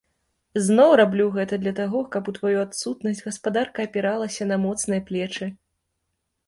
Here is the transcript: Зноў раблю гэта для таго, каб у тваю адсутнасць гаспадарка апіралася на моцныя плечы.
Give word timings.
Зноў 0.67 0.93
раблю 1.01 1.27
гэта 1.35 1.59
для 1.65 1.73
таго, 1.81 2.01
каб 2.15 2.31
у 2.31 2.35
тваю 2.39 2.55
адсутнасць 2.65 3.23
гаспадарка 3.27 3.79
апіралася 3.91 4.43
на 4.55 4.63
моцныя 4.65 5.01
плечы. 5.13 5.45